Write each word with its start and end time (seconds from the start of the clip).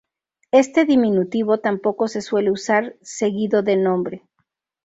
Este 0.49 0.85
diminutivo 0.85 1.59
tampoco 1.59 2.07
se 2.07 2.21
suele 2.23 2.49
usar 2.49 2.95
seguido 3.03 3.61
de 3.61 3.77
nombre. 3.77 4.27